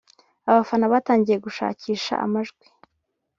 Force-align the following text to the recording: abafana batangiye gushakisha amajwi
abafana 0.49 0.85
batangiye 0.93 1.37
gushakisha 1.45 2.13
amajwi 2.25 2.65